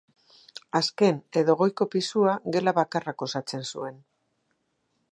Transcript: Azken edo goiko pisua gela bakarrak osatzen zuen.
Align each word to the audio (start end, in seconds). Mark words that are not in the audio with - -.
Azken 0.79 1.19
edo 1.41 1.55
goiko 1.59 1.87
pisua 1.97 2.35
gela 2.57 2.75
bakarrak 2.81 3.25
osatzen 3.29 3.71
zuen. 3.75 4.05